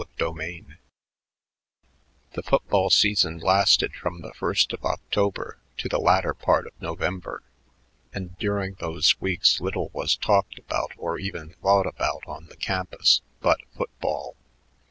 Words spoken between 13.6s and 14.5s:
football.